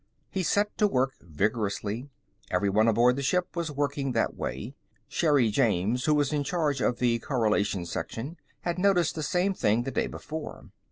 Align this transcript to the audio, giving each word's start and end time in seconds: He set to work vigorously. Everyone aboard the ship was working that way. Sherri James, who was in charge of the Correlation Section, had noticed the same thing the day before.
He 0.31 0.41
set 0.41 0.75
to 0.79 0.87
work 0.87 1.13
vigorously. 1.21 2.09
Everyone 2.49 2.87
aboard 2.87 3.17
the 3.17 3.21
ship 3.21 3.55
was 3.55 3.69
working 3.71 4.13
that 4.13 4.33
way. 4.33 4.73
Sherri 5.07 5.51
James, 5.51 6.05
who 6.05 6.15
was 6.15 6.33
in 6.33 6.43
charge 6.43 6.81
of 6.81 6.97
the 6.97 7.19
Correlation 7.19 7.85
Section, 7.85 8.37
had 8.61 8.79
noticed 8.79 9.13
the 9.13 9.21
same 9.21 9.53
thing 9.53 9.83
the 9.83 9.91
day 9.91 10.07
before. 10.07 10.71